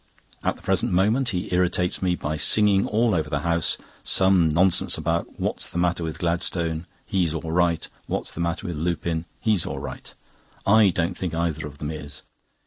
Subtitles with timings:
[0.43, 4.97] At the present moment he irritates me by singing all over the house some nonsense
[4.97, 6.87] about "What's the matter with Gladstone?
[7.05, 7.87] He's all right!
[8.07, 9.25] What's the matter with Lupin?
[9.39, 10.11] He's all right!"
[10.65, 12.23] I don't think either of them is.